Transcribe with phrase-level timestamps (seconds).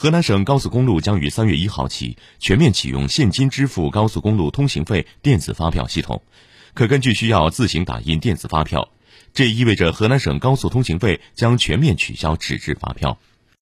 [0.00, 6.22] 河南省高速公路将于三月一号起全面启用现金支付高速公路通行费电子发票系统
[6.72, 8.88] 可根据需要自行打印电子发票
[9.34, 13.18] 这意味着河南省高速通行费将全面取消纸质发票。